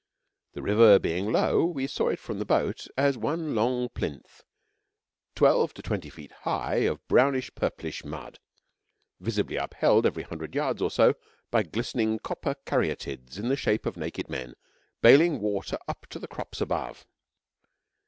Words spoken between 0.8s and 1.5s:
being